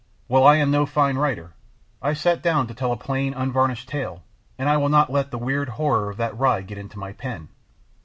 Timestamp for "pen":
7.13-7.49